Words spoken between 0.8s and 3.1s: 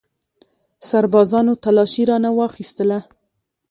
سربازانو تلاشي رانه واخیستله.